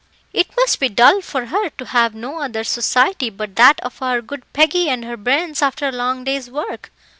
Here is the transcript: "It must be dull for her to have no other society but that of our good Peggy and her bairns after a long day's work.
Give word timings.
"It 0.33 0.47
must 0.57 0.79
be 0.79 0.89
dull 0.89 1.21
for 1.21 1.45
her 1.45 1.69
to 1.77 1.85
have 1.85 2.15
no 2.15 2.39
other 2.41 2.63
society 2.63 3.29
but 3.29 3.55
that 3.57 3.79
of 3.81 4.01
our 4.01 4.19
good 4.23 4.51
Peggy 4.51 4.89
and 4.89 5.05
her 5.05 5.15
bairns 5.15 5.61
after 5.61 5.87
a 5.87 5.91
long 5.91 6.23
day's 6.23 6.49
work. 6.49 6.89